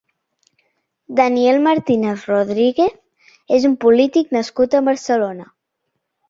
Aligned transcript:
Daniel 1.19 1.59
Martínez 1.67 2.23
Rodríguez 2.31 2.97
és 3.59 3.69
un 3.71 3.77
polític 3.87 4.33
nascut 4.39 4.79
a 4.79 4.83
Barcelona. 4.91 5.49